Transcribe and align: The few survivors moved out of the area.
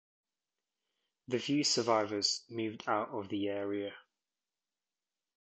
The 1.27 1.37
few 1.37 1.63
survivors 1.63 2.41
moved 2.49 2.85
out 2.89 3.09
of 3.09 3.29
the 3.29 3.49
area. 3.49 3.93